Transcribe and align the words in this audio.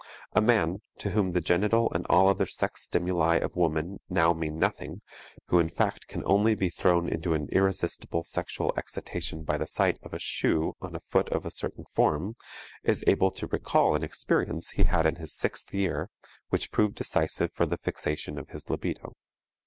A 0.33 0.41
man, 0.41 0.81
to 0.97 1.11
whom 1.11 1.33
the 1.33 1.41
genital 1.41 1.91
and 1.93 2.07
all 2.09 2.27
other 2.27 2.47
sex 2.47 2.81
stimuli 2.85 3.35
of 3.35 3.55
woman 3.55 3.99
now 4.09 4.33
mean 4.33 4.57
nothing, 4.57 5.01
who 5.49 5.59
in 5.59 5.69
fact 5.69 6.07
can 6.07 6.23
only 6.25 6.55
be 6.55 6.71
thrown 6.71 7.07
into 7.07 7.35
an 7.35 7.49
irresistible 7.51 8.23
sexual 8.23 8.73
excitation 8.75 9.43
by 9.43 9.59
the 9.59 9.67
sight 9.67 9.99
of 10.01 10.11
a 10.15 10.17
shoe 10.17 10.73
on 10.81 10.95
a 10.95 11.01
foot 11.01 11.29
of 11.29 11.45
a 11.45 11.51
certain 11.51 11.85
form, 11.91 12.33
is 12.81 13.03
able 13.05 13.29
to 13.29 13.45
recall 13.45 13.93
an 13.93 14.01
experience 14.01 14.71
he 14.71 14.85
had 14.85 15.05
in 15.05 15.17
his 15.17 15.35
sixth 15.35 15.71
year, 15.71 16.09
which 16.49 16.71
proved 16.71 16.95
decisive 16.95 17.51
for 17.53 17.67
the 17.67 17.77
fixation 17.77 18.39
of 18.39 18.49
his 18.49 18.71
libido. 18.71 19.13